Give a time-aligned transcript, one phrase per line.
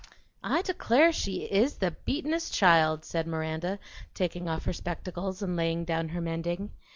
[0.43, 3.77] "I declare she IS the beatin'est child!" said Miranda,
[4.15, 6.71] taking off her spectacles and laying down her mending.